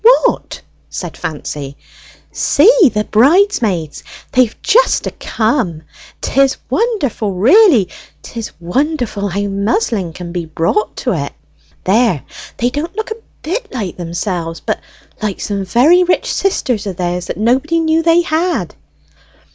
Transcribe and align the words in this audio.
"What?" 0.25 0.59
said 0.89 1.15
Fancy. 1.15 1.77
"See 2.31 2.89
the 2.91 3.03
bridesmaids! 3.03 4.03
They've 4.31 4.59
just 4.63 5.05
a 5.05 5.11
come! 5.11 5.83
'Tis 6.21 6.57
wonderful, 6.71 7.33
really! 7.33 7.87
'tis 8.23 8.51
wonderful 8.59 9.27
how 9.29 9.41
muslin 9.41 10.11
can 10.11 10.31
be 10.31 10.47
brought 10.47 10.95
to 11.05 11.13
it. 11.13 11.33
There, 11.83 12.23
they 12.57 12.71
don't 12.71 12.95
look 12.95 13.11
a 13.11 13.15
bit 13.43 13.71
like 13.71 13.97
themselves, 13.97 14.59
but 14.59 14.79
like 15.21 15.39
some 15.39 15.63
very 15.65 16.03
rich 16.03 16.33
sisters 16.33 16.87
o' 16.87 16.93
theirs 16.93 17.27
that 17.27 17.37
nobody 17.37 17.79
knew 17.79 18.01
they 18.01 18.23
had!" 18.23 18.73